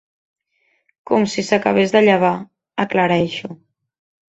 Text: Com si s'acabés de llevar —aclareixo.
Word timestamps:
Com 1.11 1.27
si 1.33 1.43
s'acabés 1.51 1.95
de 1.97 2.03
llevar 2.07 2.33
—aclareixo. 2.41 3.55